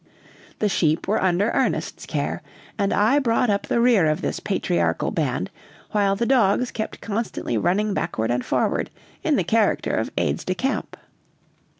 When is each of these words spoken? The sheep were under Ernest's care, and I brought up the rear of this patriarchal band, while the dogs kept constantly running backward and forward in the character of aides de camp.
The 0.57 0.67
sheep 0.67 1.07
were 1.07 1.21
under 1.21 1.51
Ernest's 1.51 2.07
care, 2.07 2.41
and 2.75 2.91
I 2.91 3.19
brought 3.19 3.51
up 3.51 3.67
the 3.67 3.79
rear 3.79 4.07
of 4.07 4.21
this 4.23 4.39
patriarchal 4.39 5.11
band, 5.11 5.51
while 5.91 6.15
the 6.15 6.25
dogs 6.25 6.71
kept 6.71 7.01
constantly 7.01 7.55
running 7.55 7.93
backward 7.93 8.31
and 8.31 8.43
forward 8.43 8.89
in 9.23 9.35
the 9.35 9.43
character 9.43 9.93
of 9.93 10.09
aides 10.17 10.43
de 10.43 10.55
camp. 10.55 10.97